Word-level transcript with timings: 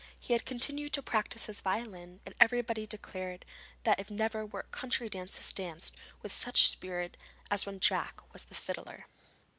He 0.19 0.33
had 0.33 0.45
continued 0.47 0.93
to 0.93 1.03
practise 1.03 1.45
his 1.45 1.61
violin, 1.61 2.21
and 2.25 2.33
everybody 2.39 2.87
declared 2.87 3.45
that 3.83 4.09
never 4.09 4.43
were 4.43 4.63
country 4.63 5.09
dances 5.09 5.53
danced 5.53 5.93
with 6.23 6.31
such 6.31 6.69
spirit 6.69 7.17
as 7.51 7.67
when 7.67 7.79
Jack 7.79 8.19
was 8.33 8.45
the 8.45 8.55
fiddler. 8.55 9.05